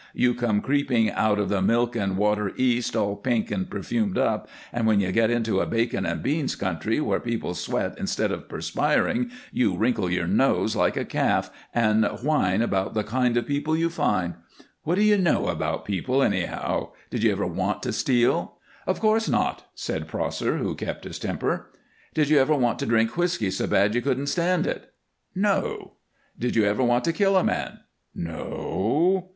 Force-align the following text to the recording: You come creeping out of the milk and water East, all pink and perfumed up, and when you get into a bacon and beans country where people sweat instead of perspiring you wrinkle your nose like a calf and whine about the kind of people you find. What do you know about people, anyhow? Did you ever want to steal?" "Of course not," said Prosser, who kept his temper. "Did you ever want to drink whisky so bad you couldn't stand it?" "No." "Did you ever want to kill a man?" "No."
You 0.15 0.33
come 0.33 0.61
creeping 0.63 1.11
out 1.11 1.37
of 1.37 1.49
the 1.49 1.61
milk 1.61 1.95
and 1.95 2.17
water 2.17 2.53
East, 2.57 2.95
all 2.95 3.15
pink 3.15 3.51
and 3.51 3.69
perfumed 3.69 4.17
up, 4.17 4.49
and 4.73 4.87
when 4.87 4.99
you 4.99 5.11
get 5.11 5.29
into 5.29 5.59
a 5.59 5.67
bacon 5.67 6.07
and 6.07 6.23
beans 6.23 6.55
country 6.55 6.99
where 6.99 7.19
people 7.19 7.53
sweat 7.53 7.93
instead 7.99 8.31
of 8.31 8.49
perspiring 8.49 9.29
you 9.51 9.77
wrinkle 9.77 10.09
your 10.09 10.25
nose 10.25 10.75
like 10.75 10.97
a 10.97 11.05
calf 11.05 11.51
and 11.71 12.03
whine 12.23 12.63
about 12.63 12.95
the 12.95 13.03
kind 13.03 13.37
of 13.37 13.45
people 13.45 13.77
you 13.77 13.91
find. 13.91 14.33
What 14.81 14.95
do 14.95 15.03
you 15.03 15.19
know 15.19 15.49
about 15.49 15.85
people, 15.85 16.23
anyhow? 16.23 16.93
Did 17.11 17.21
you 17.21 17.31
ever 17.31 17.45
want 17.45 17.83
to 17.83 17.93
steal?" 17.93 18.57
"Of 18.87 18.99
course 18.99 19.29
not," 19.29 19.65
said 19.75 20.07
Prosser, 20.07 20.57
who 20.57 20.73
kept 20.73 21.03
his 21.03 21.19
temper. 21.19 21.69
"Did 22.15 22.27
you 22.29 22.39
ever 22.39 22.55
want 22.55 22.79
to 22.79 22.87
drink 22.87 23.15
whisky 23.17 23.51
so 23.51 23.67
bad 23.67 23.93
you 23.93 24.01
couldn't 24.01 24.33
stand 24.33 24.65
it?" 24.65 24.93
"No." 25.35 25.97
"Did 26.39 26.55
you 26.55 26.65
ever 26.65 26.81
want 26.81 27.03
to 27.03 27.13
kill 27.13 27.37
a 27.37 27.43
man?" 27.43 27.81
"No." 28.15 29.29